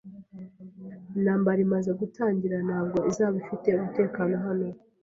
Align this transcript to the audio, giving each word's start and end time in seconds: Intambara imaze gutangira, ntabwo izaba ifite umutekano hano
Intambara 1.15 1.59
imaze 1.67 1.89
gutangira, 1.99 2.57
ntabwo 2.67 2.97
izaba 3.11 3.35
ifite 3.43 3.67
umutekano 3.73 4.35
hano 4.45 4.67